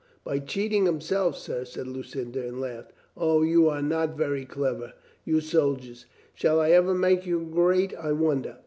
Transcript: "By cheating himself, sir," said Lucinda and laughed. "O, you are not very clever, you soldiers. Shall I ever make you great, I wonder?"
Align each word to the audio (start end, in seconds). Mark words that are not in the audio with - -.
"By 0.23 0.39
cheating 0.39 0.87
himself, 0.87 1.37
sir," 1.37 1.63
said 1.63 1.85
Lucinda 1.85 2.43
and 2.47 2.59
laughed. 2.59 2.91
"O, 3.15 3.43
you 3.43 3.69
are 3.69 3.83
not 3.83 4.17
very 4.17 4.45
clever, 4.47 4.93
you 5.25 5.41
soldiers. 5.41 6.07
Shall 6.33 6.59
I 6.59 6.71
ever 6.71 6.95
make 6.95 7.27
you 7.27 7.39
great, 7.47 7.95
I 7.95 8.11
wonder?" 8.13 8.57